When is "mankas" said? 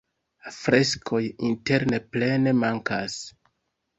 2.63-3.21